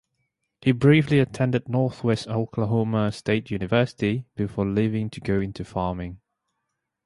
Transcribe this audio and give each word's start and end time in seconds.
He 0.63 0.71
briefly 0.71 1.19
attended 1.19 1.69
Northwest 1.69 2.27
Oklahoma 2.27 3.11
State 3.11 3.51
University 3.51 4.25
before 4.35 4.65
leaving 4.65 5.11
to 5.11 5.21
go 5.21 5.39
into 5.39 5.63
farming. 5.63 6.19